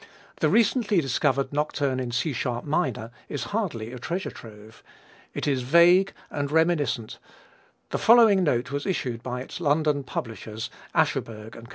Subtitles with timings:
[0.39, 4.81] The recently discovered nocturne in C sharp minor is hardly a treasure trove.
[5.35, 7.19] It is vague and reminiscent
[7.91, 11.69] The following note was issued by its London publishers, Ascherberg & Co.